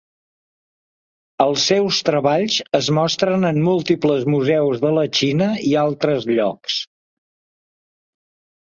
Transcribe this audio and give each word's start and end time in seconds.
Els 1.45 1.65
seus 1.71 1.99
treballs 2.07 2.57
es 2.79 2.89
mostren 2.99 3.47
en 3.51 3.61
múltiples 3.69 4.27
museus 4.37 4.83
de 4.87 4.95
la 4.97 5.05
Xina 5.21 5.53
i 5.75 5.79
altres 5.87 6.31
llocs. 6.35 6.83